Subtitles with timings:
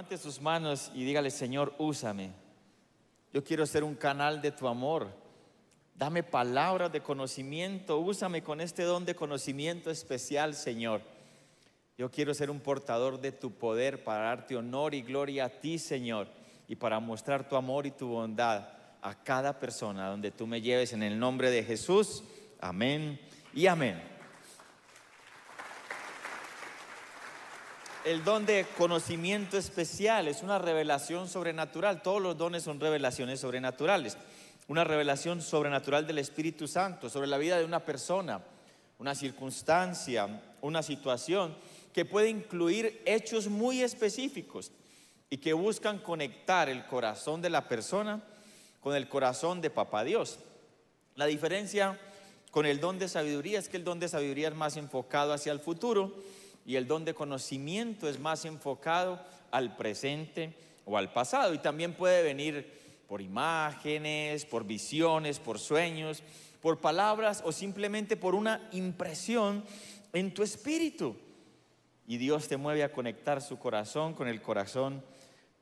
[0.00, 2.30] levante sus manos y dígale, Señor, úsame.
[3.34, 5.08] Yo quiero ser un canal de tu amor.
[5.94, 7.98] Dame palabras de conocimiento.
[7.98, 11.02] Úsame con este don de conocimiento especial, Señor.
[11.98, 15.78] Yo quiero ser un portador de tu poder para darte honor y gloria a ti,
[15.78, 16.28] Señor,
[16.66, 18.68] y para mostrar tu amor y tu bondad
[19.02, 22.24] a cada persona donde tú me lleves en el nombre de Jesús.
[22.58, 23.20] Amén
[23.52, 24.09] y amén.
[28.10, 32.02] El don de conocimiento especial es una revelación sobrenatural.
[32.02, 34.16] Todos los dones son revelaciones sobrenaturales.
[34.66, 38.42] Una revelación sobrenatural del Espíritu Santo sobre la vida de una persona,
[38.98, 41.56] una circunstancia, una situación
[41.92, 44.72] que puede incluir hechos muy específicos
[45.30, 48.24] y que buscan conectar el corazón de la persona
[48.80, 50.40] con el corazón de Papá Dios.
[51.14, 51.96] La diferencia
[52.50, 55.52] con el don de sabiduría es que el don de sabiduría es más enfocado hacia
[55.52, 56.12] el futuro
[56.70, 61.94] y el don de conocimiento es más enfocado al presente o al pasado y también
[61.94, 66.22] puede venir por imágenes, por visiones, por sueños,
[66.62, 69.64] por palabras o simplemente por una impresión
[70.12, 71.16] en tu espíritu.
[72.06, 75.02] Y Dios te mueve a conectar su corazón con el corazón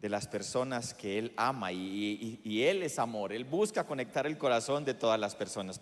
[0.01, 3.33] de las personas que Él ama y, Él es amor.
[3.33, 5.81] Él busca conectar el corazón de todas las personas.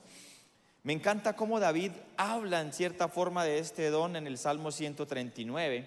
[0.86, 5.84] Me encanta cómo David habla en cierta forma de este don en el Salmo 139.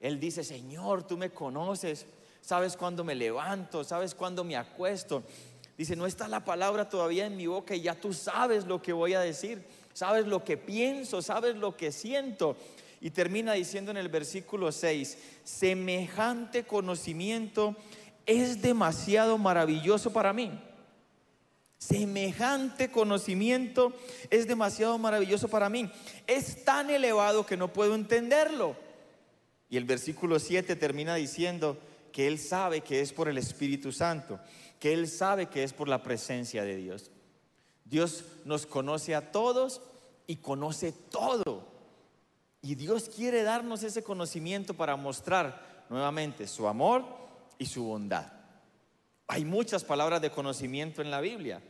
[0.00, 2.04] Él dice, Señor, tú me conoces,
[2.42, 5.22] sabes cuándo me levanto, sabes cuándo me acuesto.
[5.78, 8.92] Dice, no está la palabra todavía en mi boca y ya tú sabes lo que
[8.92, 12.54] voy a decir, sabes lo que pienso, sabes lo que siento.
[13.00, 17.76] Y termina diciendo en el versículo 6, semejante conocimiento
[18.26, 20.50] es demasiado maravilloso para mí.
[21.78, 23.92] Semejante conocimiento
[24.30, 25.90] es demasiado maravilloso para mí.
[26.26, 28.76] Es tan elevado que no puedo entenderlo.
[29.70, 31.78] Y el versículo 7 termina diciendo
[32.12, 34.40] que Él sabe que es por el Espíritu Santo,
[34.80, 37.12] que Él sabe que es por la presencia de Dios.
[37.84, 39.80] Dios nos conoce a todos
[40.26, 41.68] y conoce todo.
[42.60, 47.04] Y Dios quiere darnos ese conocimiento para mostrar nuevamente su amor
[47.56, 48.32] y su bondad.
[49.28, 51.62] Hay muchas palabras de conocimiento en la Biblia.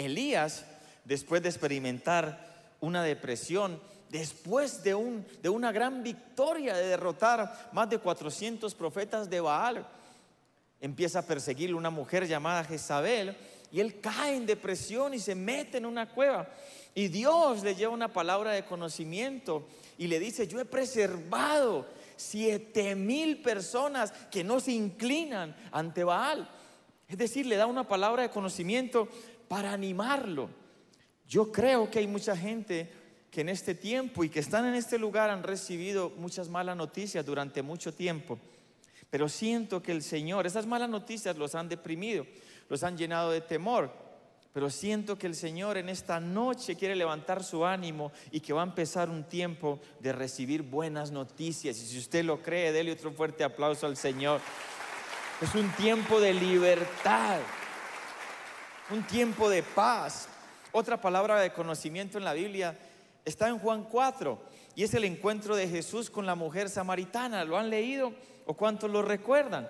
[0.00, 0.64] Elías,
[1.04, 2.48] después de experimentar
[2.80, 3.80] una depresión,
[4.10, 9.86] después de, un, de una gran victoria de derrotar más de 400 profetas de Baal,
[10.80, 13.36] empieza a perseguirle una mujer llamada Jezabel
[13.70, 16.48] y él cae en depresión y se mete en una cueva.
[16.94, 22.94] Y Dios le lleva una palabra de conocimiento y le dice, yo he preservado siete
[22.94, 26.50] mil personas que no se inclinan ante Baal.
[27.08, 29.08] Es decir, le da una palabra de conocimiento
[29.50, 30.48] para animarlo.
[31.26, 32.88] Yo creo que hay mucha gente
[33.32, 37.26] que en este tiempo y que están en este lugar han recibido muchas malas noticias
[37.26, 38.38] durante mucho tiempo.
[39.10, 42.28] Pero siento que el Señor, esas malas noticias los han deprimido,
[42.68, 43.92] los han llenado de temor.
[44.52, 48.60] Pero siento que el Señor en esta noche quiere levantar su ánimo y que va
[48.60, 51.76] a empezar un tiempo de recibir buenas noticias.
[51.76, 54.40] Y si usted lo cree, déle otro fuerte aplauso al Señor.
[55.40, 57.40] Es un tiempo de libertad,
[58.90, 60.28] un tiempo de paz.
[60.72, 62.76] Otra palabra de conocimiento en la Biblia
[63.24, 64.38] está en Juan 4
[64.74, 67.44] y es el encuentro de Jesús con la mujer samaritana.
[67.44, 68.12] ¿Lo han leído
[68.46, 69.68] o cuántos lo recuerdan?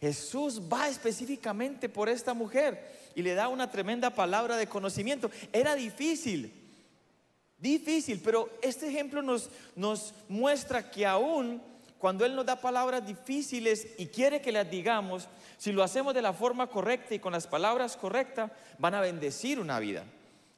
[0.00, 5.30] Jesús va específicamente por esta mujer y le da una tremenda palabra de conocimiento.
[5.52, 6.52] Era difícil,
[7.58, 11.62] difícil, pero este ejemplo nos, nos muestra que aún
[11.98, 16.22] cuando Él nos da palabras difíciles y quiere que las digamos, si lo hacemos de
[16.22, 20.04] la forma correcta y con las palabras correctas, van a bendecir una vida.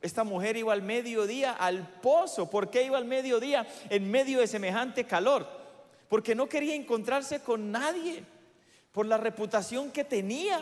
[0.00, 2.50] Esta mujer iba al mediodía al pozo.
[2.50, 5.46] ¿Por qué iba al mediodía en medio de semejante calor?
[6.08, 8.24] Porque no quería encontrarse con nadie
[8.92, 10.60] por la reputación que tenía.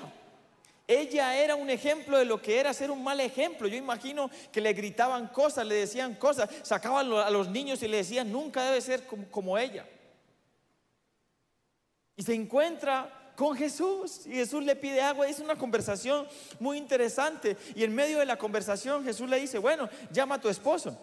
[0.89, 3.67] Ella era un ejemplo de lo que era ser un mal ejemplo.
[3.67, 7.99] Yo imagino que le gritaban cosas, le decían cosas, sacaban a los niños y le
[7.99, 9.85] decían, nunca debe ser como, como ella.
[12.17, 15.29] Y se encuentra con Jesús y Jesús le pide agua.
[15.29, 16.27] Es una conversación
[16.59, 17.57] muy interesante.
[17.75, 20.99] Y en medio de la conversación Jesús le dice, bueno, llama a tu esposo.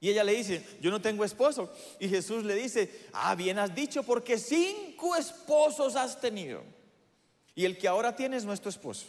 [0.00, 1.70] Y ella le dice, yo no tengo esposo.
[1.98, 6.62] Y Jesús le dice, ah, bien has dicho, porque cinco esposos has tenido.
[7.54, 9.06] Y el que ahora tienes no es tu esposo.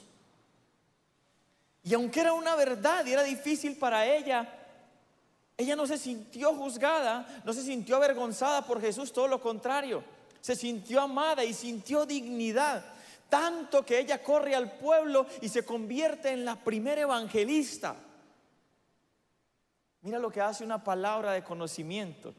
[1.83, 4.53] Y aunque era una verdad y era difícil para ella,
[5.57, 10.03] ella no se sintió juzgada, no se sintió avergonzada por Jesús, todo lo contrario
[10.41, 12.83] se sintió amada y sintió dignidad.
[13.29, 17.95] Tanto que ella corre al pueblo y se convierte en la primera evangelista.
[20.01, 22.33] Mira lo que hace una palabra de conocimiento.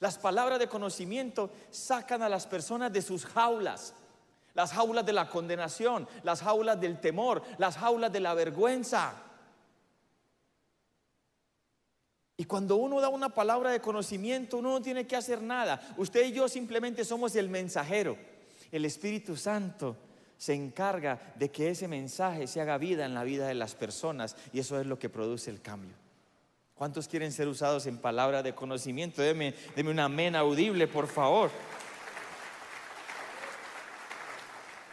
[0.00, 3.94] Las palabras de conocimiento sacan a las personas de sus jaulas.
[4.52, 9.14] Las jaulas de la condenación, las jaulas del temor, las jaulas de la vergüenza.
[12.36, 15.80] Y cuando uno da una palabra de conocimiento, uno no tiene que hacer nada.
[15.96, 18.18] Usted y yo simplemente somos el mensajero.
[18.70, 19.96] El Espíritu Santo
[20.36, 24.36] se encarga de que ese mensaje se haga vida en la vida de las personas
[24.52, 25.96] y eso es lo que produce el cambio.
[26.74, 29.22] ¿Cuántos quieren ser usados en palabra de conocimiento?
[29.22, 31.50] Deme, deme un amén audible, por favor.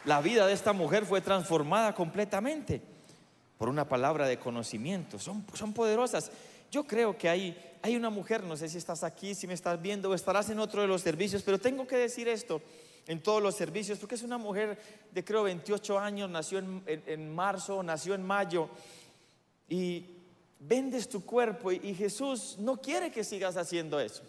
[0.06, 2.80] La vida de esta mujer fue transformada completamente
[3.58, 5.18] por una palabra de conocimiento.
[5.18, 6.30] Son, son poderosas.
[6.70, 9.80] Yo creo que hay, hay una mujer, no sé si estás aquí, si me estás
[9.80, 12.60] viendo o estarás en otro de los servicios, pero tengo que decir esto
[13.06, 14.78] en todos los servicios, porque es una mujer
[15.12, 18.68] de creo 28 años, nació en, en marzo, nació en mayo,
[19.68, 20.04] y
[20.58, 24.22] vendes tu cuerpo y, Jesús no quiere que sigas haciendo eso.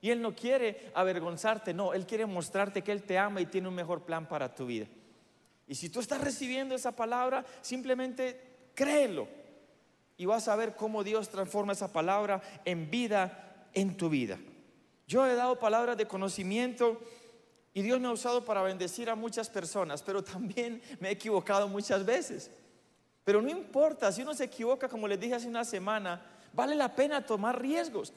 [0.00, 3.68] Y Él no quiere avergonzarte, no, Él quiere mostrarte que Él te ama y tiene
[3.68, 4.86] un mejor plan para tu vida.
[5.66, 8.38] Y si tú estás recibiendo esa palabra, simplemente
[8.74, 9.26] créelo
[10.16, 14.38] y vas a ver cómo Dios transforma esa palabra en vida en tu vida.
[15.06, 17.00] Yo he dado palabras de conocimiento
[17.72, 21.68] y Dios me ha usado para bendecir a muchas personas, pero también me he equivocado
[21.68, 22.50] muchas veces.
[23.24, 26.22] Pero no importa, si uno se equivoca, como les dije hace una semana,
[26.52, 28.12] vale la pena tomar riesgos.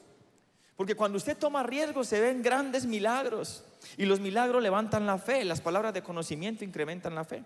[0.76, 3.64] Porque cuando usted toma riesgos se ven grandes milagros.
[3.98, 7.44] Y los milagros levantan la fe, las palabras de conocimiento incrementan la fe.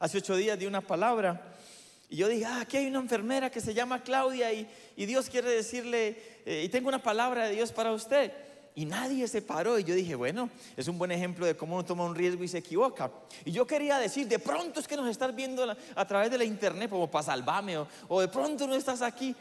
[0.00, 1.54] Hace ocho días di una palabra
[2.14, 5.50] y yo dije, ah, aquí hay una enfermera que se llama Claudia y, Dios quiere
[5.50, 6.16] decirle,
[6.46, 8.30] eh, y tengo una palabra de Dios para usted
[8.76, 9.80] y nadie se paró.
[9.80, 12.46] Y yo dije, bueno, es un buen ejemplo de cómo uno toma un riesgo y
[12.46, 13.10] se equivoca.
[13.44, 15.66] Y yo quería decir, de pronto es que nos estás viendo
[15.96, 19.34] a través de la internet como para salvarme, o, de pronto no estás aquí.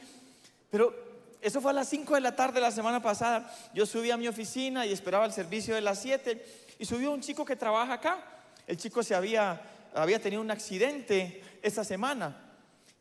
[0.72, 0.96] Pero
[1.44, 3.56] eso fue a las 5 de la tarde la semana pasada.
[3.76, 6.44] Yo subí a mi oficina y esperaba el servicio de las 7
[6.80, 8.18] y subió un chico que trabaja acá.
[8.66, 9.62] El chico se había,
[9.94, 12.50] había tenido un accidente esta semana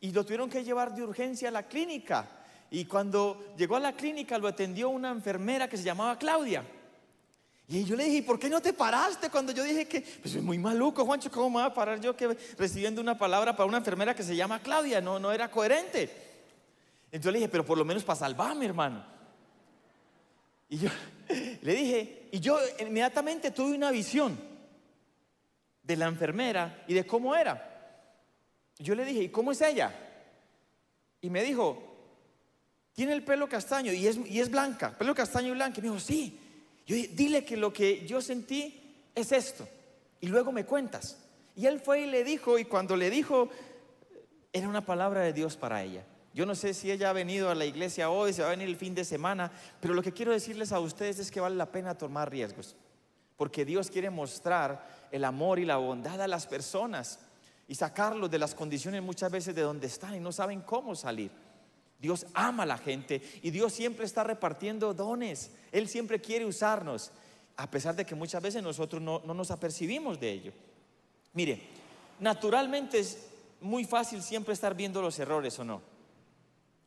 [0.03, 2.27] y lo tuvieron que llevar de urgencia a la clínica.
[2.69, 6.61] Y cuando llegó a la clínica lo atendió una enfermera que se llamaba Claudia.
[7.69, 10.43] Y yo le dije, ¿por qué no te paraste cuando yo dije que, pues es
[10.43, 13.77] muy maluco, Juancho, ¿cómo me voy a parar yo que recibiendo una palabra para una
[13.77, 14.99] enfermera que se llama Claudia?
[14.99, 16.09] No, no era coherente.
[17.05, 19.05] Entonces le dije, pero por lo menos para salvarme, hermano.
[20.67, 20.89] Y yo
[21.61, 24.37] le dije, y yo inmediatamente tuve una visión
[25.81, 27.69] de la enfermera y de cómo era.
[28.79, 29.93] Yo le dije, ¿y cómo es ella?
[31.21, 31.81] Y me dijo,
[32.93, 35.79] tiene el pelo castaño y es, y es blanca, pelo castaño y blanca.
[35.79, 36.39] Y me dijo, sí.
[36.85, 39.67] Yo dile que lo que yo sentí es esto.
[40.19, 41.17] Y luego me cuentas.
[41.55, 43.49] Y él fue y le dijo, y cuando le dijo,
[44.51, 46.03] era una palabra de Dios para ella.
[46.33, 48.67] Yo no sé si ella ha venido a la iglesia hoy, se va a venir
[48.67, 51.71] el fin de semana, pero lo que quiero decirles a ustedes es que vale la
[51.71, 52.75] pena tomar riesgos,
[53.37, 57.19] porque Dios quiere mostrar el amor y la bondad a las personas
[57.67, 61.31] y sacarlos de las condiciones muchas veces de donde están y no saben cómo salir.
[61.99, 65.51] Dios ama a la gente y Dios siempre está repartiendo dones.
[65.71, 67.11] Él siempre quiere usarnos,
[67.55, 70.51] a pesar de que muchas veces nosotros no, nos apercibimos de ello.
[71.31, 71.61] Mire,
[72.19, 73.19] naturalmente es
[73.61, 75.81] muy fácil siempre estar viendo los errores o no.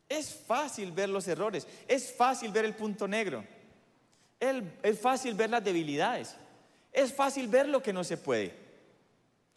[0.07, 3.43] Es fácil ver los errores, es fácil ver el punto negro,
[4.39, 6.35] es fácil ver las debilidades,
[6.93, 8.66] es fácil ver lo que no se puede.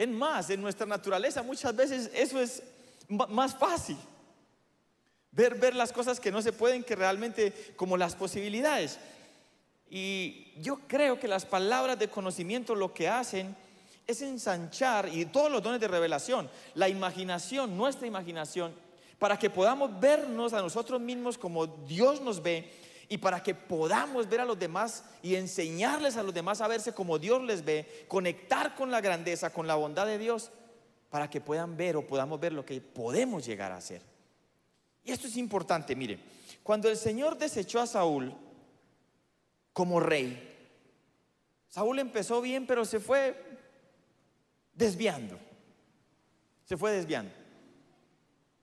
[0.01, 2.63] Es más, en nuestra naturaleza muchas veces eso es
[3.07, 3.99] más fácil.
[5.31, 8.99] Ver, ver las cosas que no se pueden, que realmente como las posibilidades.
[9.91, 13.55] Y yo creo que las palabras de conocimiento lo que hacen
[14.07, 18.73] es ensanchar, y todos los dones de revelación, la imaginación, nuestra imaginación,
[19.19, 22.73] para que podamos vernos a nosotros mismos como Dios nos ve
[23.13, 26.95] y para que podamos ver a los demás y enseñarles a los demás a verse
[26.95, 30.53] como Dios les ve, conectar con la grandeza, con la bondad de Dios,
[31.11, 34.01] para que puedan ver o podamos ver lo que podemos llegar a ser.
[35.03, 36.21] Y esto es importante, mire,
[36.63, 38.33] cuando el Señor desechó a Saúl
[39.73, 40.47] como rey,
[41.69, 43.37] Saúl empezó bien, pero se fue
[44.73, 45.37] desviando.
[46.65, 47.33] Se fue desviando.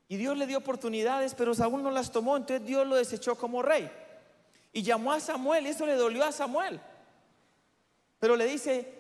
[0.07, 3.61] Y Dios le dio oportunidades, pero Saúl no las tomó, entonces Dios lo desechó como
[3.61, 3.91] rey.
[4.74, 6.79] Y llamó a Samuel, y eso le dolió a Samuel.
[8.19, 8.93] Pero le dice,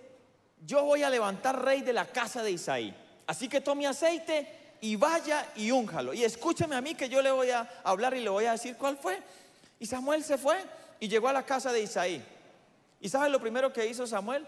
[0.65, 2.95] yo voy a levantar rey de la casa de Isaí.
[3.25, 6.13] Así que tome aceite y vaya y únjalo.
[6.13, 8.77] Y escúcheme a mí que yo le voy a hablar y le voy a decir
[8.77, 9.21] cuál fue.
[9.79, 10.57] Y Samuel se fue
[10.99, 12.23] y llegó a la casa de Isaí.
[12.99, 14.45] ¿Y sabe lo primero que hizo Samuel?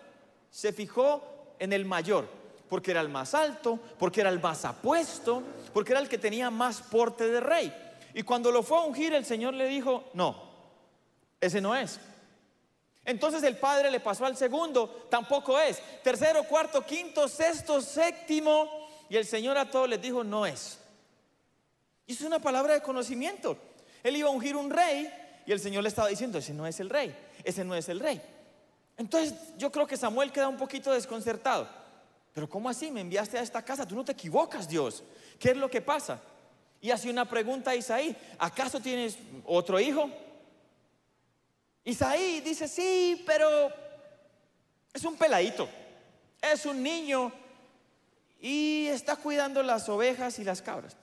[0.49, 2.27] Se fijó en el mayor,
[2.67, 6.49] porque era el más alto, porque era el más apuesto, porque era el que tenía
[6.49, 7.73] más porte de rey.
[8.13, 10.48] Y cuando lo fue a ungir, el Señor le dijo, no,
[11.39, 11.99] ese no es.
[13.05, 15.81] Entonces el padre le pasó al segundo, tampoco es.
[16.03, 18.87] Tercero, cuarto, quinto, sexto, séptimo.
[19.09, 20.79] Y el Señor a todos les dijo, no es.
[22.05, 23.57] Y es una palabra de conocimiento.
[24.03, 25.11] Él iba a ungir un rey
[25.45, 27.99] y el Señor le estaba diciendo, ese no es el rey, ese no es el
[27.99, 28.21] rey.
[28.97, 31.67] Entonces yo creo que Samuel queda un poquito desconcertado.
[32.33, 32.91] Pero ¿cómo así?
[32.91, 35.03] Me enviaste a esta casa, tú no te equivocas, Dios.
[35.39, 36.21] ¿Qué es lo que pasa?
[36.81, 40.09] Y hace una pregunta a Isaí, ¿acaso tienes otro hijo?
[41.83, 43.71] Isaí dice, sí, pero
[44.93, 45.67] es un peladito,
[46.41, 47.31] es un niño
[48.39, 50.95] y está cuidando las ovejas y las cabras.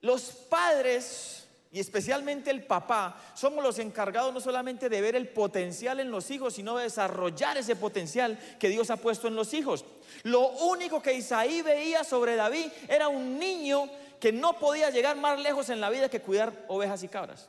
[0.00, 6.00] Los padres, y especialmente el papá, somos los encargados no solamente de ver el potencial
[6.00, 9.84] en los hijos, sino de desarrollar ese potencial que Dios ha puesto en los hijos.
[10.22, 13.88] Lo único que Isaí veía sobre David era un niño
[14.20, 17.48] que no podía llegar más lejos en la vida que cuidar ovejas y cabras.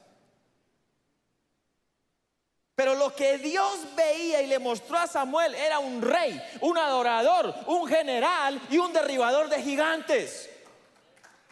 [2.78, 7.52] Pero lo que Dios veía y le mostró a Samuel era un rey, un adorador,
[7.66, 10.48] un general y un derribador de gigantes.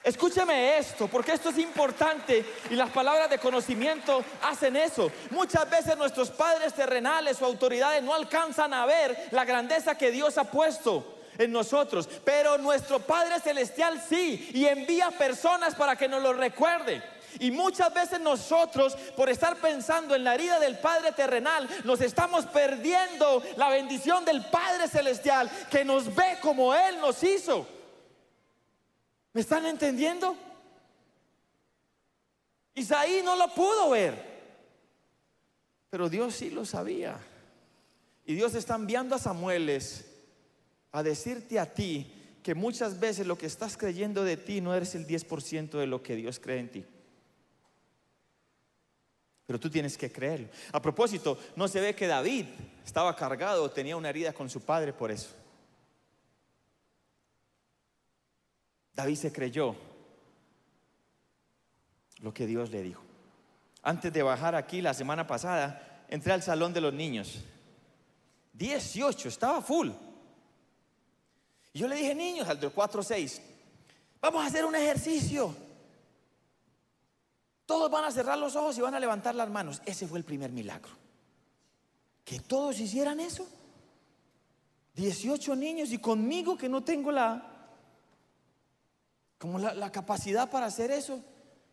[0.04, 5.12] Escúcheme esto, porque esto es importante y las palabras de conocimiento hacen eso.
[5.32, 10.38] Muchas veces nuestros padres terrenales o autoridades no alcanzan a ver la grandeza que Dios
[10.38, 16.22] ha puesto en nosotros, pero nuestro Padre Celestial sí, y envía personas para que nos
[16.22, 17.04] lo recuerden.
[17.40, 22.46] Y muchas veces nosotros, por estar pensando en la herida del Padre terrenal, nos estamos
[22.46, 27.68] perdiendo la bendición del Padre celestial que nos ve como Él nos hizo.
[29.34, 30.36] ¿Me están entendiendo?
[32.74, 34.16] Isaí no lo pudo ver,
[35.90, 37.18] pero Dios sí lo sabía.
[38.26, 40.06] Y Dios está enviando a Samueles
[40.92, 42.12] a decirte a ti
[42.42, 46.02] que muchas veces lo que estás creyendo de ti no eres el 10% de lo
[46.04, 46.86] que Dios cree en ti.
[49.46, 50.48] Pero tú tienes que creerlo.
[50.72, 52.46] A propósito, no se ve que David
[52.84, 55.30] estaba cargado, tenía una herida con su padre por eso.
[58.94, 59.76] David se creyó
[62.22, 63.04] lo que Dios le dijo.
[63.84, 67.44] Antes de bajar aquí la semana pasada, entré al salón de los niños.
[68.54, 69.90] 18, estaba full.
[71.74, 73.42] Y yo le dije, niños, al de 4 6,
[74.22, 75.56] vamos a hacer un ejercicio.
[77.66, 79.82] Todos van a cerrar los ojos y van a levantar las manos.
[79.86, 80.92] Ese fue el primer milagro.
[82.24, 83.48] Que todos hicieran eso.
[84.96, 87.52] 18 niños y conmigo que no tengo la
[89.38, 91.22] como la, capacidad para hacer eso.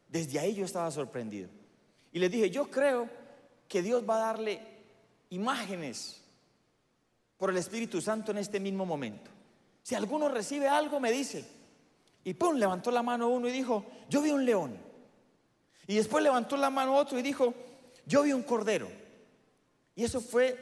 [0.08, 1.48] Desde ahí yo estaba sorprendido.
[2.12, 3.08] Y les dije, yo creo
[3.68, 4.60] que Dios va a darle
[5.30, 6.22] imágenes
[7.38, 9.30] por el Espíritu Santo en este mismo momento.
[9.82, 11.44] Si alguno recibe algo, me dice.
[12.24, 14.91] Y pum, levantó la mano uno y dijo, yo vi un león.
[15.92, 17.52] Y después levantó la mano otro y dijo,
[18.06, 18.88] yo vi un cordero.
[19.94, 20.56] Y eso fue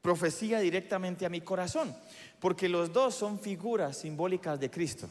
[0.00, 1.92] profecía directamente a mi corazón,
[2.38, 5.10] porque los dos son figuras simbólicas de Cristo.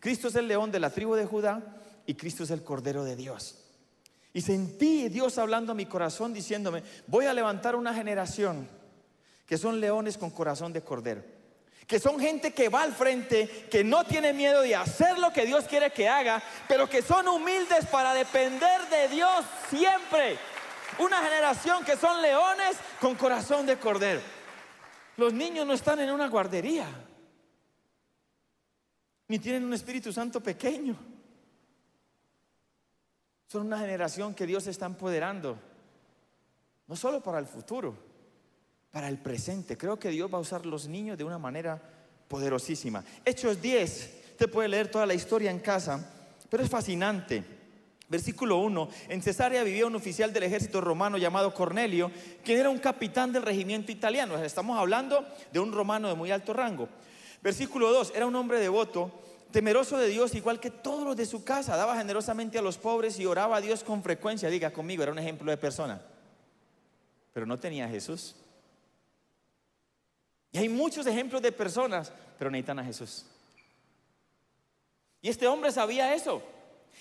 [0.00, 3.14] Cristo es el león de la tribu de Judá y Cristo es el cordero de
[3.14, 3.58] Dios.
[4.32, 8.66] Y sentí Dios hablando a mi corazón diciéndome, voy a levantar una generación
[9.46, 11.22] que son leones con corazón de cordero
[11.90, 15.44] que son gente que va al frente, que no tiene miedo de hacer lo que
[15.44, 20.38] Dios quiere que haga, pero que son humildes para depender de Dios siempre.
[21.00, 24.20] Una generación que son leones con corazón de cordero.
[25.16, 26.86] Los niños no están en una guardería,
[29.26, 30.96] ni tienen un Espíritu Santo pequeño.
[33.48, 35.58] Son una generación que Dios está empoderando,
[36.86, 38.09] no solo para el futuro,
[38.90, 39.76] para el presente.
[39.76, 41.80] Creo que Dios va a usar los niños de una manera
[42.28, 43.04] poderosísima.
[43.24, 46.12] Hechos 10, usted puede leer toda la historia en casa,
[46.48, 47.44] pero es fascinante.
[48.08, 52.10] Versículo 1, en Cesarea vivía un oficial del ejército romano llamado Cornelio,
[52.44, 54.36] quien era un capitán del regimiento italiano.
[54.42, 56.88] Estamos hablando de un romano de muy alto rango.
[57.40, 59.12] Versículo 2, era un hombre devoto,
[59.52, 63.16] temeroso de Dios, igual que todos los de su casa, daba generosamente a los pobres
[63.20, 64.50] y oraba a Dios con frecuencia.
[64.50, 66.02] Diga conmigo, era un ejemplo de persona.
[67.32, 68.34] Pero no tenía a Jesús.
[70.52, 73.24] Y hay muchos ejemplos de personas, pero necesitan a Jesús.
[75.22, 76.42] Y este hombre sabía eso.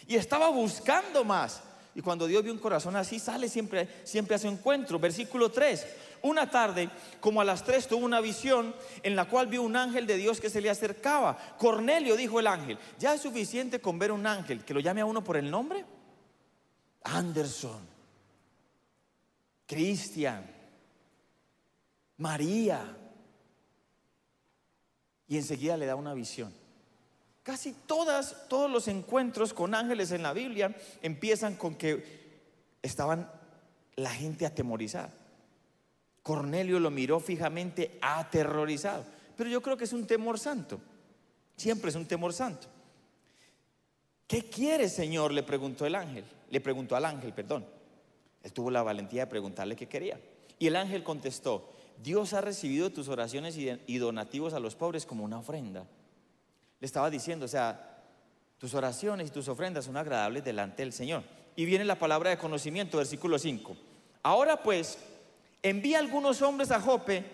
[0.07, 1.63] Y estaba buscando más.
[1.95, 4.99] Y cuando Dios vio un corazón así, sale siempre, siempre a su encuentro.
[4.99, 5.85] Versículo 3.
[6.21, 6.89] Una tarde,
[7.19, 10.39] como a las 3, tuvo una visión en la cual vio un ángel de Dios
[10.39, 11.37] que se le acercaba.
[11.57, 15.05] Cornelio, dijo el ángel, ¿ya es suficiente con ver un ángel que lo llame a
[15.05, 15.85] uno por el nombre?
[17.03, 17.87] Anderson,
[19.65, 20.45] Cristian,
[22.17, 22.97] María,
[25.29, 26.51] y enseguida le da una visión.
[27.43, 32.03] Casi todos los encuentros con ángeles en la Biblia empiezan con que
[32.81, 33.31] estaban
[33.95, 35.13] la gente atemorizada.
[36.23, 39.05] Cornelio lo miró fijamente aterrorizado.
[39.37, 40.79] Pero yo creo que es un temor santo.
[41.55, 42.67] Siempre es un temor santo.
[44.27, 45.31] ¿Qué quiere, Señor?
[45.31, 46.25] Le preguntó el ángel.
[46.49, 47.65] Le preguntó al ángel, perdón.
[48.43, 50.19] Él tuvo la valentía de preguntarle qué quería.
[50.59, 55.23] Y el ángel contestó, Dios ha recibido tus oraciones y donativos a los pobres como
[55.23, 55.85] una ofrenda.
[56.79, 58.03] Le estaba diciendo, o sea,
[58.57, 61.23] tus oraciones y tus ofrendas son agradables delante del Señor.
[61.55, 63.75] Y viene la palabra de conocimiento, versículo 5.
[64.23, 64.97] Ahora pues,
[65.61, 67.25] envía algunos hombres a Jope,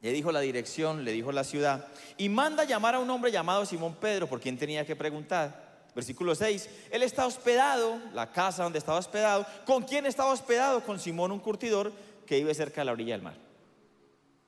[0.00, 3.66] le dijo la dirección, le dijo la ciudad, y manda llamar a un hombre llamado
[3.66, 5.68] Simón Pedro, por quien tenía que preguntar.
[5.94, 10.82] Versículo 6, él está hospedado, la casa donde estaba hospedado, ¿con quién estaba hospedado?
[10.82, 11.92] Con Simón, un curtidor
[12.30, 13.34] que vive cerca de la orilla del mar.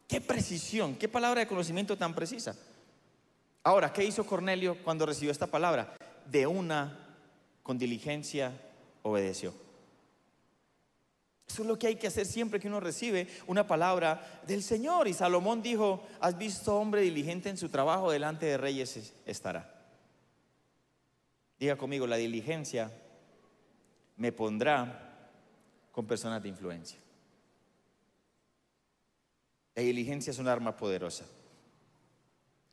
[0.07, 2.55] Qué precisión, qué palabra de conocimiento tan precisa.
[3.65, 5.97] Ahora, ¿qué hizo Cornelio cuando recibió esta palabra?
[6.31, 6.97] De una,
[7.65, 8.53] con diligencia,
[9.03, 9.53] obedeció.
[11.49, 15.09] Eso es lo que hay que hacer siempre que uno recibe una palabra del Señor.
[15.09, 19.83] Y Salomón dijo, has visto hombre diligente en su trabajo, delante de reyes estará.
[21.59, 22.93] Diga conmigo, la diligencia
[24.19, 25.19] me pondrá
[25.91, 27.02] con personas de influencia.
[29.75, 31.25] La diligencia es un arma poderosa.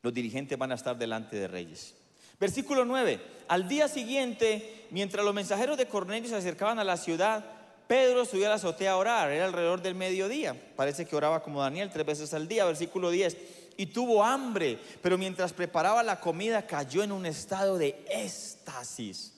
[0.02, 1.94] Los dirigentes van a estar delante de reyes.
[2.38, 3.20] Versículo 9.
[3.48, 7.44] Al día siguiente, mientras los mensajeros de Cornelio se acercaban a la ciudad,
[7.86, 9.30] Pedro subió a la azotea a orar.
[9.30, 10.54] Era alrededor del mediodía.
[10.76, 12.64] Parece que oraba como Daniel tres veces al día.
[12.64, 13.36] Versículo 10
[13.80, 19.32] y tuvo hambre, pero mientras preparaba la comida cayó en un estado de éxtasis.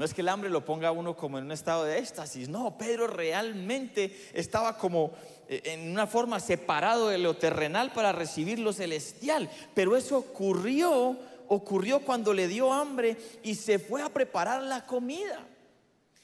[0.00, 2.48] No es que el hambre lo ponga a uno como en un estado de éxtasis,
[2.48, 5.12] no, Pedro realmente estaba como
[5.46, 11.18] eh, en una forma separado de lo terrenal para recibir lo celestial, pero eso ocurrió,
[11.48, 15.46] ocurrió cuando le dio hambre y se fue a preparar la comida.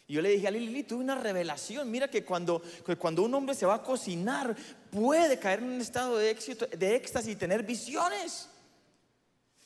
[0.09, 1.91] Y yo le dije a Lili, tuve una revelación.
[1.91, 2.63] Mira que cuando,
[2.99, 4.57] cuando un hombre se va a cocinar,
[4.91, 8.49] puede caer en un estado de, éxito, de éxtasis y tener visiones.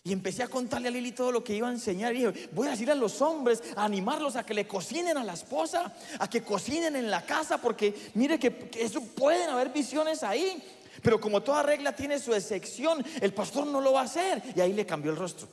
[0.03, 2.15] Y empecé a contarle a Lili todo lo que iba a enseñar.
[2.15, 5.25] Y dije, voy a decir a los hombres, a animarlos a que le cocinen a
[5.25, 9.69] la esposa, a que cocinen en la casa, porque mire que, que eso pueden haber
[9.71, 10.63] visiones ahí.
[11.03, 14.43] Pero como toda regla tiene su excepción, el pastor no lo va a hacer.
[14.57, 15.49] Y ahí le cambió el rostro.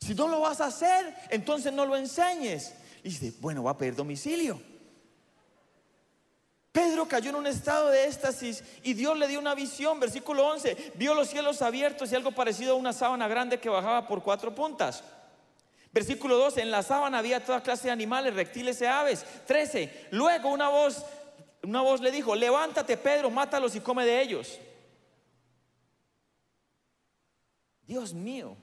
[0.00, 2.74] Si no lo vas a hacer, entonces no lo enseñes.
[3.04, 4.60] Y dice, bueno, va a pedir domicilio.
[6.72, 10.92] Pedro cayó en un estado de éxtasis y Dios le dio una visión, versículo 11,
[10.94, 14.54] vio los cielos abiertos y algo parecido a una sábana grande que bajaba por cuatro
[14.54, 15.04] puntas.
[15.92, 19.26] Versículo 12, en la sábana había toda clase de animales, reptiles y aves.
[19.46, 21.04] 13, luego una voz,
[21.62, 24.58] una voz le dijo, levántate Pedro, mátalos y come de ellos.
[27.86, 28.56] Dios mío,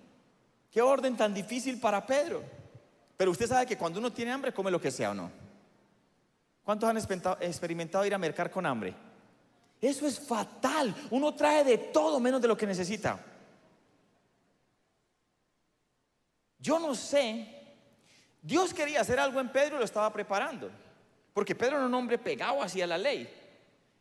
[0.72, 2.44] Qué orden tan difícil para Pedro.
[3.18, 5.32] Pero usted sabe que cuando uno tiene hambre, come lo que sea o no.
[6.70, 6.98] ¿Cuántos han
[7.42, 8.94] experimentado ir a mercar con hambre?
[9.82, 10.94] Eso es fatal.
[11.10, 13.20] Uno trae de todo menos de lo que necesita.
[16.60, 17.74] Yo no sé.
[18.44, 20.70] Dios quería hacer algo en Pedro y lo estaba preparando.
[21.34, 23.28] Porque Pedro era un hombre pegado hacia la ley.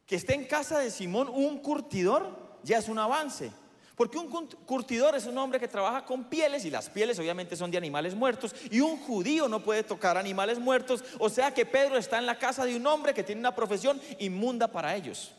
[0.06, 3.50] Que esté en casa de Simón un curtidor ya es un avance.
[3.98, 4.28] Porque un
[4.64, 8.14] curtidor es un hombre que trabaja con pieles y las pieles obviamente son de animales
[8.14, 11.02] muertos y un judío no puede tocar animales muertos.
[11.18, 14.00] O sea que Pedro está en la casa de un hombre que tiene una profesión
[14.20, 15.32] inmunda para ellos.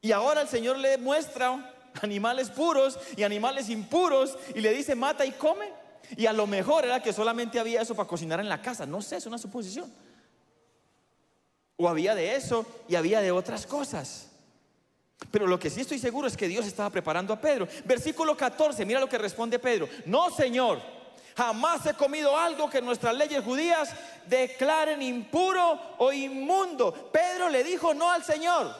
[0.00, 5.26] Y ahora el Señor le muestra animales puros y animales impuros y le dice mata
[5.26, 5.70] y come.
[6.16, 8.86] Y a lo mejor era que solamente había eso para cocinar en la casa.
[8.86, 9.92] No sé, es una suposición.
[11.76, 14.29] O había de eso y había de otras cosas.
[15.30, 17.68] Pero lo que sí estoy seguro es que Dios estaba preparando a Pedro.
[17.84, 19.88] Versículo 14, mira lo que responde Pedro.
[20.06, 20.80] No, Señor,
[21.36, 23.90] jamás he comido algo que nuestras leyes judías
[24.26, 27.10] declaren impuro o inmundo.
[27.12, 28.74] Pedro le dijo no al Señor.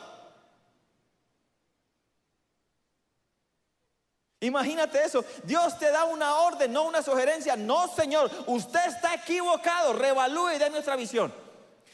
[4.42, 7.56] Imagínate eso, Dios te da una orden, no una sugerencia.
[7.56, 11.30] No, Señor, usted está equivocado, revalúe y dé nuestra visión.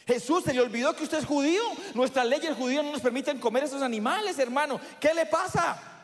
[0.07, 1.63] Jesús se le olvidó que usted es judío.
[1.95, 4.81] Nuestras leyes judías no nos permiten comer esos animales, hermano.
[5.01, 5.95] ¿Qué le pasa?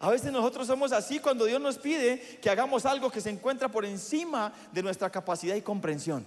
[0.00, 3.68] A veces nosotros somos así cuando Dios nos pide que hagamos algo que se encuentra
[3.68, 6.26] por encima de nuestra capacidad y comprensión.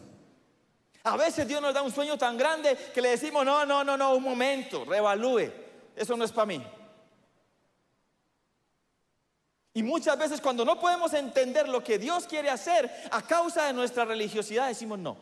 [1.03, 3.97] A veces Dios nos da un sueño tan grande que le decimos, no, no, no,
[3.97, 5.51] no, un momento, revalúe.
[5.95, 6.63] Eso no es para mí.
[9.77, 13.73] Y muchas veces cuando no podemos entender lo que Dios quiere hacer a causa de
[13.73, 15.15] nuestra religiosidad, decimos no.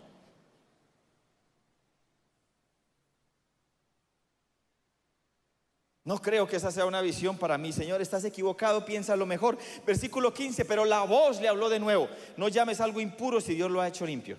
[6.05, 9.57] No creo que esa sea una visión para mí, Señor, estás equivocado, piensa lo mejor.
[9.85, 13.69] Versículo 15, pero la voz le habló de nuevo, no llames algo impuro si Dios
[13.69, 14.37] lo ha hecho limpio.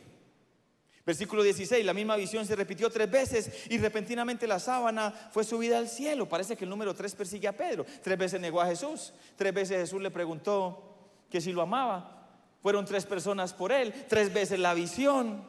[1.06, 5.78] Versículo 16, la misma visión se repitió tres veces y repentinamente la sábana fue subida
[5.78, 6.28] al cielo.
[6.28, 7.86] Parece que el número tres persigue a Pedro.
[8.02, 9.12] Tres veces negó a Jesús.
[9.36, 10.96] Tres veces Jesús le preguntó
[11.30, 12.26] que si lo amaba.
[12.60, 13.94] Fueron tres personas por él.
[14.08, 15.44] Tres veces la visión.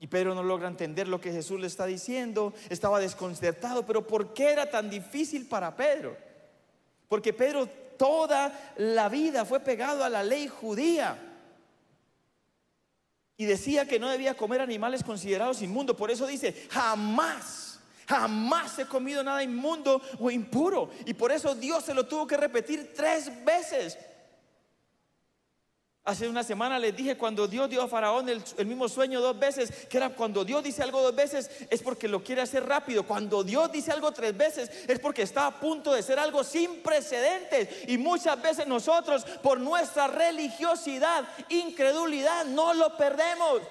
[0.00, 4.34] Y Pedro no logra entender lo que Jesús le está diciendo, estaba desconcertado, pero ¿por
[4.34, 6.16] qué era tan difícil para Pedro?
[7.08, 11.31] Porque Pedro toda la vida fue pegado a la ley judía
[13.42, 15.96] y decía que no debía comer animales considerados inmundos.
[15.96, 20.90] Por eso dice, jamás, jamás he comido nada inmundo o impuro.
[21.06, 23.98] Y por eso Dios se lo tuvo que repetir tres veces
[26.04, 29.86] Hace una semana les dije cuando Dios dio a Faraón el, mismo sueño dos veces,
[29.86, 33.04] que era cuando Dios dice algo dos veces es porque lo quiere hacer rápido.
[33.04, 36.82] Cuando Dios dice algo tres veces es porque está a punto de ser algo sin
[36.82, 37.88] precedentes.
[37.88, 43.62] Y muchas veces nosotros por nuestra religiosidad, incredulidad, no lo perdemos.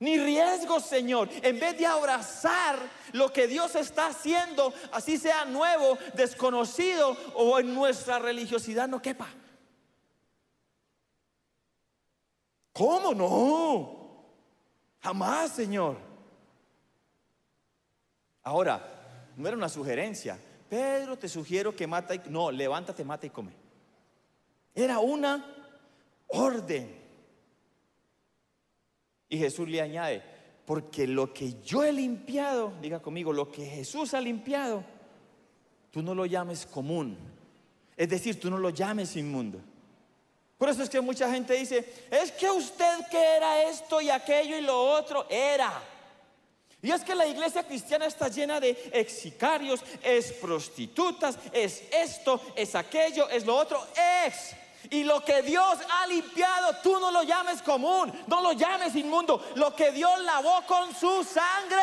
[0.00, 1.28] Ni riesgo, Señor.
[1.42, 2.80] En vez de abrazar
[3.12, 9.28] lo que Dios está haciendo, así sea nuevo, desconocido o en nuestra religiosidad no quepa.
[12.72, 14.02] ¿Cómo no?
[15.00, 15.96] Jamás, Señor.
[18.42, 20.38] Ahora, no era una sugerencia.
[20.68, 22.22] Pedro, te sugiero que mata y...
[22.28, 23.52] No, levántate, mata y come.
[24.74, 25.44] Era una
[26.28, 26.98] orden.
[29.28, 30.22] Y Jesús le añade,
[30.66, 34.84] porque lo que yo he limpiado, diga conmigo, lo que Jesús ha limpiado,
[35.90, 37.16] tú no lo llames común.
[37.96, 39.60] Es decir, tú no lo llames inmundo.
[40.62, 44.56] Por eso es que mucha gente dice, es que usted que era esto y aquello
[44.56, 45.72] y lo otro, era.
[46.80, 52.76] Y es que la iglesia cristiana está llena de exicarios, es prostitutas, es esto, es
[52.76, 53.84] aquello, es lo otro,
[54.24, 54.54] es.
[54.90, 59.44] Y lo que Dios ha limpiado, tú no lo llames común, no lo llames inmundo.
[59.56, 61.82] Lo que Dios lavó con su sangre,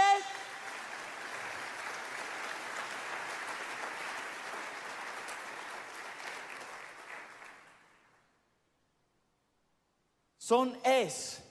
[10.50, 11.44] son es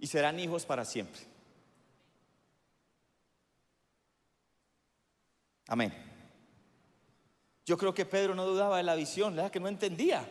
[0.00, 1.20] y serán hijos para siempre.
[5.68, 5.94] Amén.
[7.64, 9.52] Yo creo que Pedro no dudaba de la visión, ¿verdad?
[9.52, 10.28] que no entendía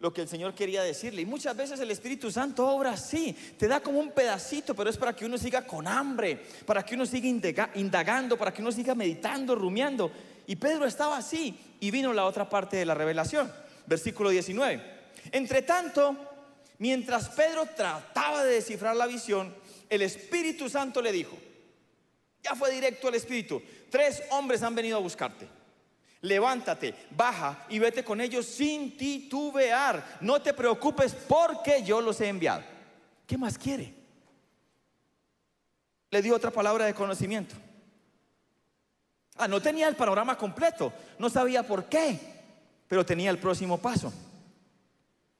[0.00, 1.22] lo que el Señor quería decirle.
[1.22, 4.98] Y muchas veces el Espíritu Santo obra así, te da como un pedacito, pero es
[4.98, 7.26] para que uno siga con hambre, para que uno siga
[7.74, 10.12] indagando, para que uno siga meditando, rumiando.
[10.46, 13.50] Y Pedro estaba así y vino la otra parte de la revelación,
[13.86, 15.00] versículo 19.
[15.32, 16.29] Entre tanto,
[16.80, 19.54] Mientras Pedro trataba de descifrar la visión,
[19.90, 21.36] el Espíritu Santo le dijo,
[22.42, 25.46] ya fue directo al Espíritu, tres hombres han venido a buscarte.
[26.22, 30.18] Levántate, baja y vete con ellos sin titubear.
[30.22, 32.62] No te preocupes porque yo los he enviado.
[33.26, 33.92] ¿Qué más quiere?
[36.10, 37.56] Le dio otra palabra de conocimiento.
[39.36, 42.18] Ah, no tenía el panorama completo, no sabía por qué,
[42.88, 44.10] pero tenía el próximo paso.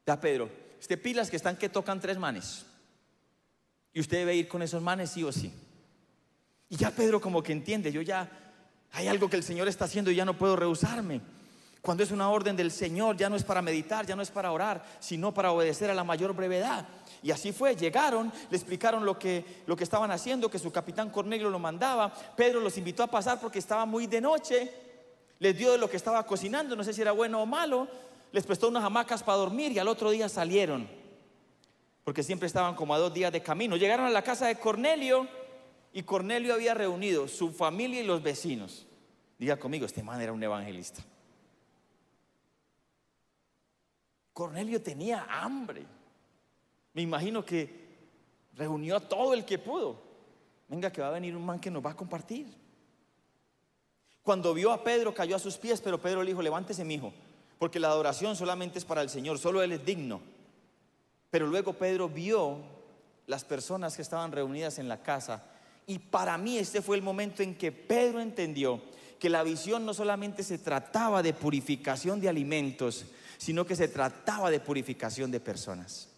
[0.07, 2.64] Ya Pedro, este pilas que están que tocan tres manes.
[3.93, 5.53] Y usted debe ir con esos manes sí o sí.
[6.71, 8.31] Y ya Pedro como que entiende, yo ya
[8.93, 11.21] hay algo que el Señor está haciendo y ya no puedo rehusarme.
[11.83, 14.53] Cuando es una orden del Señor, ya no es para meditar, ya no es para
[14.53, 16.87] orar, sino para obedecer a la mayor brevedad.
[17.23, 21.11] Y así fue, llegaron, le explicaron lo que, lo que estaban haciendo, que su capitán
[21.11, 22.12] Cornelio lo mandaba.
[22.37, 24.73] Pedro los invitó a pasar porque estaba muy de noche.
[25.38, 27.88] Les dio de lo que estaba cocinando, no sé si era bueno o malo
[28.33, 30.88] les prestó unas hamacas para dormir y al otro día salieron,
[32.05, 33.77] porque siempre estaban como a dos días de camino.
[33.77, 35.27] Llegaron a la casa de Cornelio
[35.93, 38.87] y Cornelio había reunido su familia y los vecinos.
[39.38, 41.03] Diga conmigo, este man era un evangelista.
[44.33, 45.85] Cornelio tenía hambre.
[46.93, 47.88] Me imagino que
[48.55, 50.01] reunió a todo el que pudo.
[50.69, 52.47] Venga, que va a venir un man que nos va a compartir.
[54.23, 57.12] Cuando vio a Pedro, cayó a sus pies, pero Pedro le dijo: Levántese, mi hijo
[57.61, 60.23] porque la adoración solamente es para el Señor, solo Él es digno.
[61.31, 62.57] Pero luego Pedro vio
[63.27, 65.44] las personas que estaban reunidas en la casa
[65.87, 68.81] y para mí este fue el momento en que Pedro entendió
[69.18, 73.05] que la visión no solamente se trataba de purificación de alimentos,
[73.37, 76.09] sino que se trataba de purificación de personas.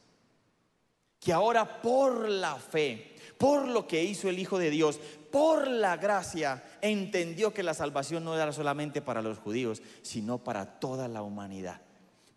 [1.22, 4.98] Que ahora por la fe, por lo que hizo el Hijo de Dios,
[5.30, 10.80] por la gracia entendió que la salvación no era solamente para los judíos, sino para
[10.80, 11.80] toda la humanidad,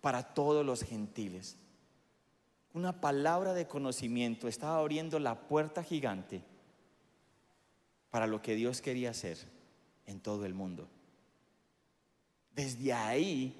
[0.01, 1.57] para todos los gentiles.
[2.73, 6.43] Una palabra de conocimiento estaba abriendo la puerta gigante
[8.11, 9.37] para lo que Dios quería hacer
[10.05, 10.87] en todo el mundo.
[12.53, 13.55] Desde ahí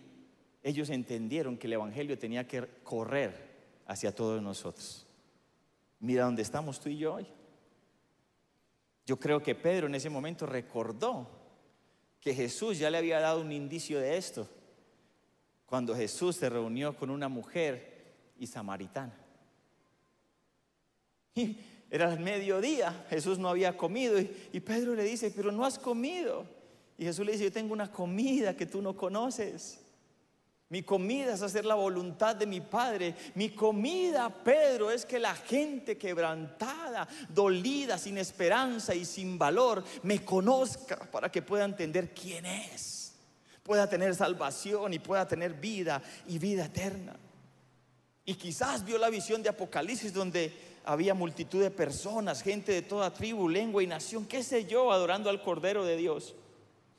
[0.64, 5.05] ellos entendieron que el Evangelio tenía que correr hacia todos nosotros.
[6.00, 7.28] Mira dónde estamos tú y yo hoy.
[9.06, 11.28] Yo creo que Pedro en ese momento recordó
[12.20, 14.50] que Jesús ya le había dado un indicio de esto
[15.66, 19.14] cuando Jesús se reunió con una mujer y samaritana.
[21.36, 21.58] Y
[21.92, 25.78] era el mediodía, Jesús no había comido y, y, Pedro le dice, pero no has
[25.78, 26.46] comido.
[26.98, 29.85] Y Jesús le dice, yo tengo una comida que tú no conoces.
[30.70, 33.16] Mi comida es hacer la voluntad de mi Padre.
[33.36, 40.26] Mi comida, Pedro, es que la gente quebrantada, dolida, sin esperanza y sin valor, me
[40.26, 43.14] conozca para que pueda entender quién es.
[43.62, 47.16] Pueda tener salvación y pueda tener vida y vida eterna.
[48.26, 50.52] Y quizás vio la visión de Apocalipsis donde
[50.84, 55.30] había multitud de personas, gente de toda tribu, lengua y nación, qué sé yo, adorando
[55.30, 56.34] al Cordero de Dios.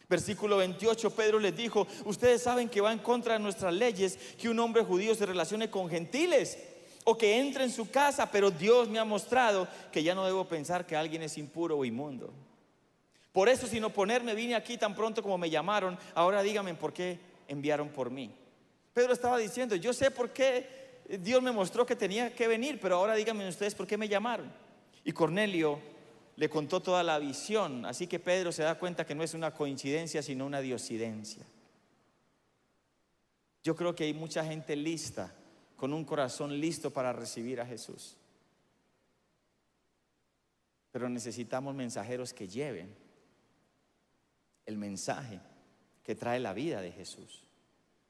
[0.08, 4.48] Versículo 28, Pedro les dijo, ustedes saben que va en contra de nuestras leyes que
[4.48, 6.58] un hombre judío se relacione con gentiles
[7.04, 10.44] o que entre en su casa, pero Dios me ha mostrado que ya no debo
[10.46, 12.32] pensar que alguien es impuro o inmundo.
[13.32, 15.98] Por eso, sin oponerme, vine aquí tan pronto como me llamaron.
[16.14, 18.30] Ahora díganme por qué enviaron por mí.
[18.94, 22.96] Pedro estaba diciendo, yo sé por qué Dios me mostró que tenía que venir, pero
[22.96, 24.50] ahora díganme ustedes por qué me llamaron.
[25.04, 25.78] Y Cornelio
[26.36, 27.84] le contó toda la visión.
[27.86, 31.44] Así que Pedro se da cuenta que no es una coincidencia, sino una diosidencia.
[33.62, 35.34] Yo creo que hay mucha gente lista,
[35.76, 38.16] con un corazón listo para recibir a Jesús.
[40.92, 42.94] Pero necesitamos mensajeros que lleven
[44.64, 45.40] el mensaje
[46.04, 47.42] que trae la vida de Jesús.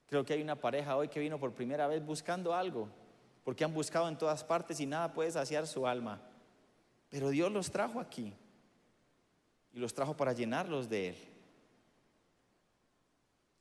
[0.09, 2.89] Creo que hay una pareja hoy que vino por primera vez buscando algo,
[3.43, 6.21] porque han buscado en todas partes y nada puede saciar su alma.
[7.09, 8.33] Pero Dios los trajo aquí
[9.73, 11.16] y los trajo para llenarlos de Él.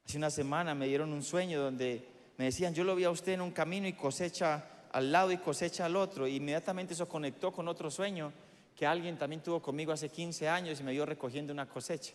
[0.06, 3.34] Hace una semana me dieron un sueño donde me decían, yo lo vi a usted
[3.34, 6.28] en un camino y cosecha al lado y cosecha al otro.
[6.28, 8.32] Y inmediatamente eso conectó con otro sueño
[8.76, 12.14] que alguien también tuvo conmigo hace 15 años y me vio recogiendo una cosecha.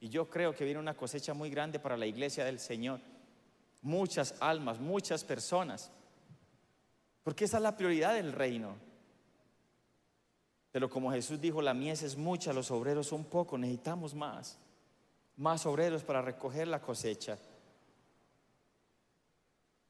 [0.00, 3.00] Y yo creo que viene una cosecha muy grande para la iglesia del Señor.
[3.82, 5.90] Muchas almas, muchas personas.
[7.22, 8.76] Porque esa es la prioridad del reino.
[10.78, 14.60] Pero como Jesús dijo, la mies es mucha, los obreros son pocos, necesitamos más.
[15.36, 17.36] Más obreros para recoger la cosecha.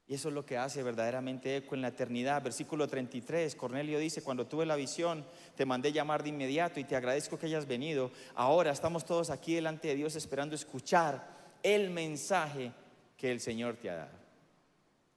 [0.07, 2.41] Y eso es lo que hace verdaderamente eco en la eternidad.
[2.41, 5.23] Versículo 33, Cornelio dice, cuando tuve la visión,
[5.55, 8.09] te mandé llamar de inmediato y te agradezco que hayas venido.
[8.33, 11.23] Ahora estamos todos aquí delante de Dios esperando escuchar
[11.61, 12.71] el mensaje
[13.15, 14.17] que el Señor te ha dado.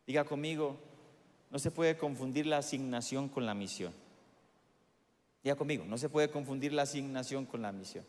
[0.06, 0.76] Diga conmigo,
[1.50, 4.01] no se puede confundir la asignación con la misión.
[5.42, 8.04] Ya conmigo, no se puede confundir la asignación con la misión.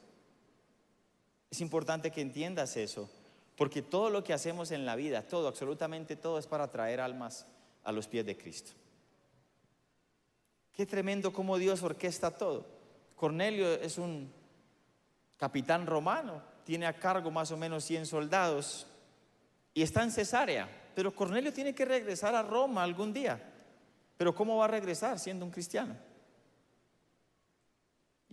[1.49, 3.09] Es importante que entiendas eso,
[3.55, 7.45] porque todo lo que hacemos en la vida, todo, absolutamente todo, es para traer almas
[7.83, 8.71] a los pies de Cristo.
[10.73, 12.65] Qué tremendo cómo Dios orquesta todo.
[13.15, 14.31] Cornelio es un
[15.37, 18.87] capitán romano, tiene a cargo más o menos 100 soldados
[19.73, 23.41] y está en Cesarea, pero Cornelio tiene que regresar a Roma algún día.
[24.17, 25.95] Pero ¿cómo va a regresar siendo un cristiano?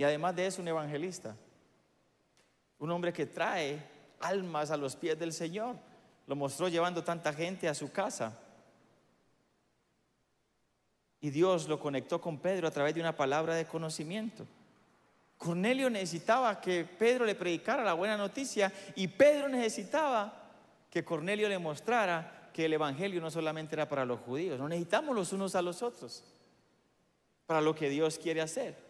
[0.01, 1.37] Y además de eso, un evangelista.
[2.79, 3.79] Un hombre que trae
[4.21, 5.77] almas a los pies del Señor.
[6.27, 8.39] Lo mostró llevando tanta gente a su casa.
[11.21, 14.47] Y Dios lo conectó con Pedro a través de una palabra de conocimiento.
[15.37, 20.33] Cornelio necesitaba que Pedro le predicara la buena noticia y Pedro necesitaba
[20.89, 25.15] que Cornelio le mostrara que el Evangelio no solamente era para los judíos, no necesitamos
[25.15, 26.25] los unos a los otros
[27.45, 28.90] para lo que Dios quiere hacer.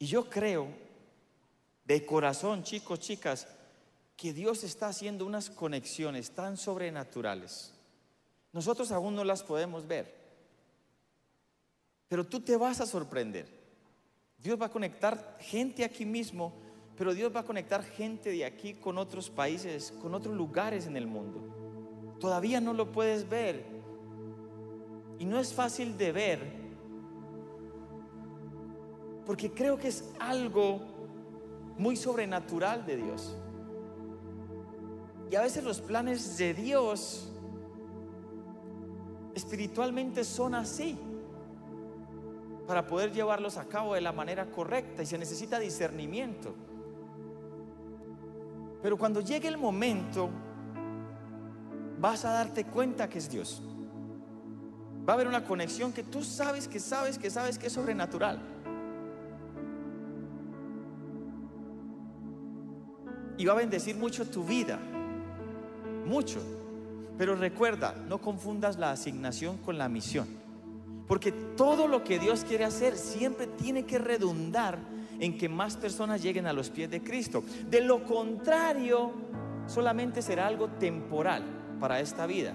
[0.00, 0.66] Y yo creo
[1.84, 3.46] de corazón, chicos, chicas,
[4.16, 7.74] que Dios está haciendo unas conexiones tan sobrenaturales.
[8.52, 10.14] Nosotros aún no las podemos ver.
[12.08, 13.46] Pero tú te vas a sorprender.
[14.38, 16.54] Dios va a conectar gente aquí mismo,
[16.96, 20.96] pero Dios va a conectar gente de aquí con otros países, con otros lugares en
[20.96, 22.16] el mundo.
[22.18, 23.66] Todavía no lo puedes ver.
[25.18, 26.59] Y no es fácil de ver
[29.30, 30.80] porque creo que es algo
[31.78, 33.36] muy sobrenatural de Dios.
[35.30, 37.30] Y a veces los planes de Dios
[39.32, 40.98] espiritualmente son así,
[42.66, 46.52] para poder llevarlos a cabo de la manera correcta y se necesita discernimiento.
[48.82, 50.28] Pero cuando llegue el momento,
[52.00, 53.62] vas a darte cuenta que es Dios.
[55.08, 58.58] Va a haber una conexión que tú sabes, que sabes, que sabes que es sobrenatural.
[63.40, 64.78] Y va a bendecir mucho tu vida.
[66.04, 66.42] Mucho.
[67.16, 70.28] Pero recuerda, no confundas la asignación con la misión.
[71.08, 74.78] Porque todo lo que Dios quiere hacer siempre tiene que redundar
[75.18, 77.42] en que más personas lleguen a los pies de Cristo.
[77.70, 79.10] De lo contrario,
[79.66, 81.42] solamente será algo temporal
[81.80, 82.52] para esta vida,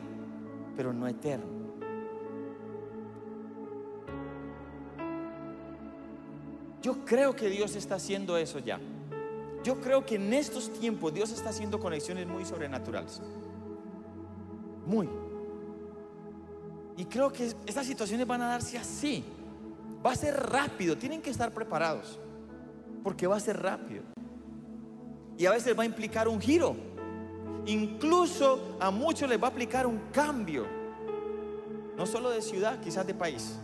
[0.76, 1.48] pero no eterno.
[6.84, 8.80] Yo creo que Dios está haciendo eso ya.
[9.66, 13.20] Yo creo que en estos tiempos Dios está haciendo conexiones muy sobrenaturales.
[14.86, 15.10] Muy.
[16.96, 19.26] Y creo que estas situaciones van a darse así.
[20.06, 22.20] Va a ser rápido, tienen que estar preparados.
[23.04, 24.04] Porque va a ser rápido.
[25.36, 26.76] Y a veces va a implicar un giro.
[27.66, 30.68] Incluso a muchos les va a aplicar un cambio.
[31.98, 33.58] No solo de ciudad, quizás de país.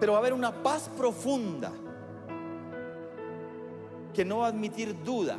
[0.00, 1.70] Pero va a haber una paz profunda
[4.14, 5.36] que no va a admitir duda,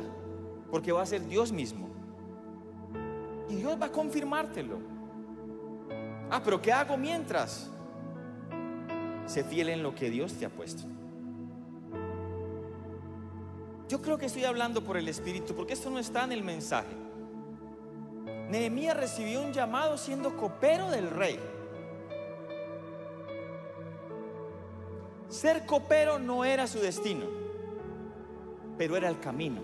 [0.70, 1.88] porque va a ser Dios mismo.
[3.48, 4.78] Y Dios va a confirmártelo.
[6.30, 7.70] Ah, pero ¿qué hago mientras?
[9.26, 10.84] Sé fiel en lo que Dios te ha puesto.
[13.88, 16.94] Yo creo que estoy hablando por el Espíritu, porque esto no está en el mensaje.
[18.48, 21.38] Nehemías recibió un llamado siendo copero del rey.
[25.28, 27.26] Ser copero no era su destino,
[28.78, 29.60] pero era el camino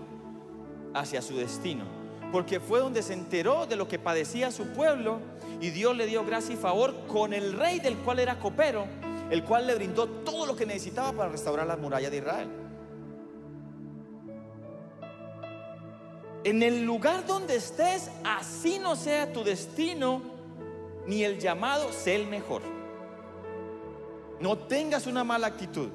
[0.93, 1.85] hacia su destino,
[2.31, 5.19] porque fue donde se enteró de lo que padecía su pueblo
[5.61, 8.85] y Dios le dio gracia y favor con el rey del cual era copero,
[9.29, 12.49] el cual le brindó todo lo que necesitaba para restaurar la muralla de Israel.
[16.43, 20.21] En el lugar donde estés, así no sea tu destino,
[21.07, 22.61] ni el llamado, sé el mejor.
[24.41, 25.89] No tengas una mala actitud,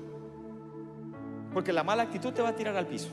[1.53, 3.09] porque la mala actitud te va a tirar al piso.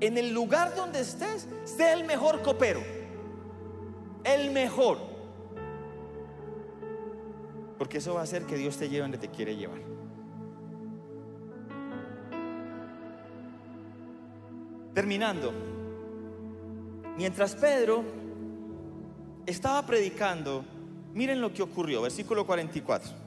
[0.00, 2.80] En el lugar donde estés, sé el mejor copero,
[4.24, 4.98] el mejor.
[7.78, 9.80] Porque eso va a hacer que Dios te lleve donde te quiere llevar.
[14.94, 15.52] Terminando,
[17.16, 18.02] mientras Pedro
[19.46, 20.64] estaba predicando,
[21.14, 23.19] miren lo que ocurrió, versículo 44.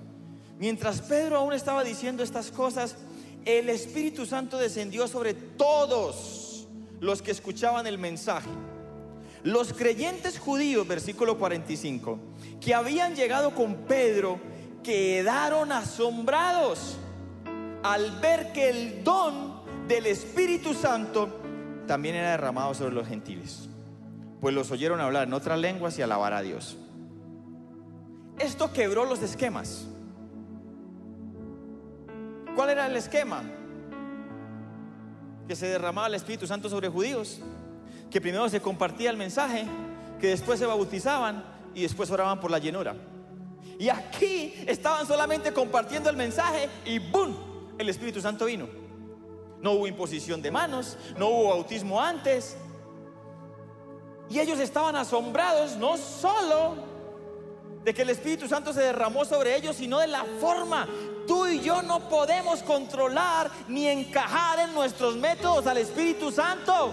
[0.59, 2.95] Mientras Pedro aún estaba diciendo estas cosas,
[3.45, 6.67] el Espíritu Santo descendió sobre todos
[6.99, 8.49] los que escuchaban el mensaje.
[9.43, 12.17] Los creyentes judíos, versículo 45,
[12.61, 14.39] que habían llegado con Pedro,
[14.83, 16.97] quedaron asombrados
[17.83, 21.41] al ver que el don del Espíritu Santo
[21.85, 23.67] también era derramado sobre los gentiles,
[24.39, 26.77] pues los oyeron hablar en otras lenguas y alabar a Dios.
[28.39, 29.87] Esto quebró los esquemas.
[32.55, 33.43] ¿Cuál era el esquema?
[35.47, 37.39] Que se derramaba el Espíritu Santo sobre judíos,
[38.11, 39.65] que primero se compartía el mensaje,
[40.19, 42.95] que después se bautizaban y después oraban por la llenura.
[43.79, 47.35] Y aquí estaban solamente compartiendo el mensaje y ¡boom!
[47.77, 48.67] El Espíritu Santo vino.
[49.59, 52.55] No hubo imposición de manos, no hubo bautismo antes.
[54.29, 56.75] Y ellos estaban asombrados no solo
[57.83, 60.87] de que el Espíritu Santo se derramó sobre ellos, sino de la forma.
[61.27, 66.91] Tú y yo no podemos controlar ni encajar en nuestros métodos al Espíritu Santo.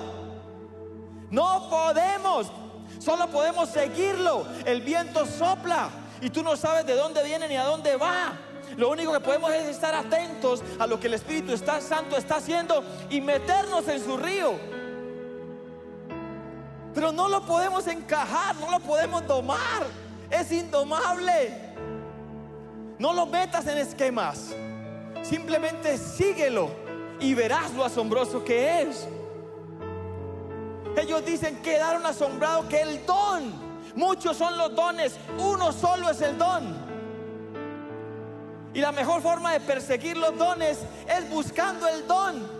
[1.30, 2.50] No podemos.
[2.98, 4.46] Solo podemos seguirlo.
[4.64, 5.90] El viento sopla
[6.20, 8.32] y tú no sabes de dónde viene ni a dónde va.
[8.76, 12.84] Lo único que podemos es estar atentos a lo que el Espíritu Santo está haciendo
[13.10, 14.52] y meternos en su río.
[16.94, 19.86] Pero no lo podemos encajar, no lo podemos domar.
[20.30, 21.69] Es indomable.
[23.00, 24.54] No lo metas en esquemas.
[25.22, 26.70] Simplemente síguelo
[27.18, 29.08] y verás lo asombroso que es.
[30.98, 33.54] Ellos dicen, quedaron asombrados que el don,
[33.94, 36.76] muchos son los dones, uno solo es el don.
[38.74, 42.59] Y la mejor forma de perseguir los dones es buscando el don.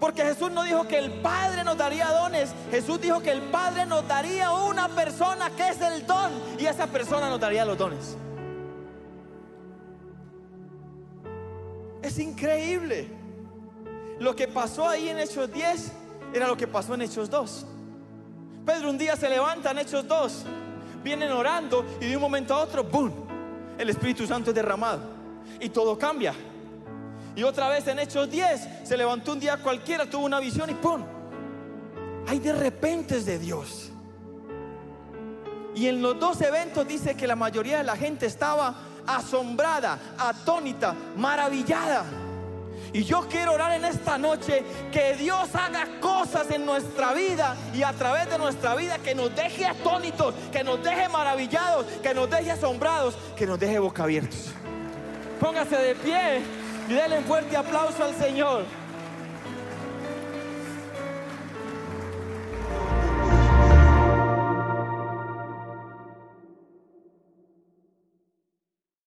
[0.00, 2.52] Porque Jesús no dijo que el Padre nos daría dones.
[2.70, 6.30] Jesús dijo que el Padre nos daría una persona que es el don.
[6.58, 8.16] Y esa persona nos daría los dones.
[12.02, 13.08] Es increíble.
[14.18, 15.92] Lo que pasó ahí en Hechos 10
[16.34, 17.66] era lo que pasó en Hechos 2.
[18.66, 20.44] Pedro un día se levanta en Hechos 2.
[21.02, 23.24] Vienen orando y de un momento a otro, ¡boom!
[23.78, 25.00] el Espíritu Santo es derramado
[25.60, 26.34] y todo cambia.
[27.36, 30.74] Y otra vez en Hechos 10 se levantó un día cualquiera, tuvo una visión y
[30.74, 31.04] ¡pum!
[32.26, 33.90] Hay de repente de Dios.
[35.74, 38.74] Y en los dos eventos dice que la mayoría de la gente estaba
[39.06, 42.04] asombrada, atónita, maravillada.
[42.92, 44.62] Y yo quiero orar en esta noche
[44.92, 49.34] que Dios haga cosas en nuestra vida y a través de nuestra vida que nos
[49.34, 54.52] deje atónitos, que nos deje maravillados, que nos deje asombrados, que nos deje boca abiertos.
[55.40, 58.64] Póngase de pie denle un fuerte aplauso al Señor.